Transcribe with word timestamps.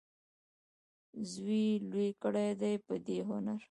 زوی 1.31 1.63
یې 1.71 1.81
لوی 1.89 2.09
کړی 2.23 2.49
دی 2.61 2.73
په 2.85 2.95
دې 3.05 3.17
هنر. 3.29 3.57